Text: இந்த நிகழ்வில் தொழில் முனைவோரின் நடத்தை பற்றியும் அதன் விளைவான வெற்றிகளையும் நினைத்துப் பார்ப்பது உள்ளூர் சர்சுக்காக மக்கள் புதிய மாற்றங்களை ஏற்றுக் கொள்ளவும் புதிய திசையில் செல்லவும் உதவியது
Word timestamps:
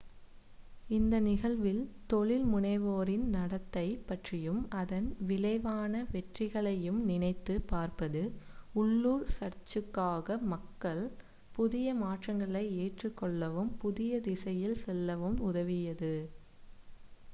இந்த 0.89 1.15
நிகழ்வில் 1.19 1.81
தொழில் 2.07 2.45
முனைவோரின் 2.45 3.25
நடத்தை 3.29 3.83
பற்றியும் 4.05 4.61
அதன் 4.73 5.09
விளைவான 5.21 6.01
வெற்றிகளையும் 6.11 6.97
நினைத்துப் 7.03 7.67
பார்ப்பது 7.67 8.23
உள்ளூர் 8.75 9.25
சர்சுக்காக 9.35 10.39
மக்கள் 10.47 11.03
புதிய 11.51 11.93
மாற்றங்களை 11.95 12.65
ஏற்றுக் 12.79 13.17
கொள்ளவும் 13.17 13.71
புதிய 13.77 14.21
திசையில் 14.21 14.81
செல்லவும் 14.83 15.37
உதவியது 15.43 16.13